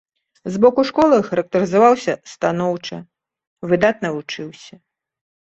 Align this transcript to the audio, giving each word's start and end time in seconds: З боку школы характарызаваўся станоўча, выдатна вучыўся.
З 0.53 0.61
боку 0.63 0.85
школы 0.89 1.19
характарызаваўся 1.27 2.13
станоўча, 2.33 2.97
выдатна 3.75 4.07
вучыўся. 4.17 4.75